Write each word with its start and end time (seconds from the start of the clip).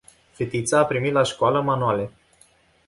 Fetița 0.31 0.79
a 0.79 0.85
primit 0.85 1.13
la 1.13 1.23
școală 1.23 1.61
manuale. 1.61 2.11